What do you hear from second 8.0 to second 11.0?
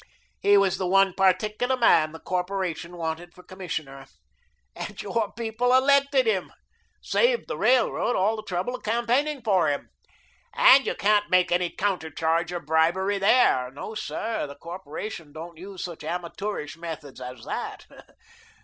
all the trouble of campaigning for him. And you